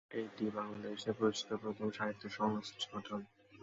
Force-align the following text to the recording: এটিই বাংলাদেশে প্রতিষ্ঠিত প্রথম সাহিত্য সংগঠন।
এটিই 0.19 0.51
বাংলাদেশে 0.51 1.09
প্রতিষ্ঠিত 1.13 1.51
প্রথম 1.63 1.87
সাহিত্য 1.91 2.23
সংগঠন। 2.29 3.19